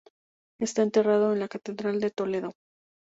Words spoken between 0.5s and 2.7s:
Está enterrado en la Catedral de Toledo.